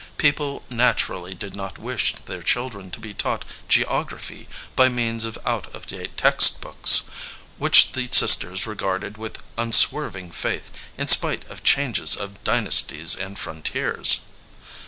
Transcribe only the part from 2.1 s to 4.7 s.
their children to be taught geography